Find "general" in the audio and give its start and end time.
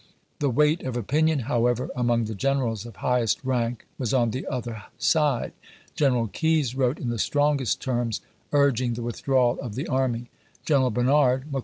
5.95-6.25